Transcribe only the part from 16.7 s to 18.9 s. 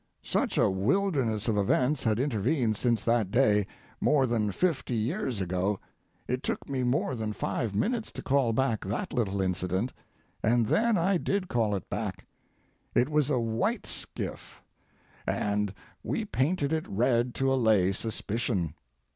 it red to allay suspicion.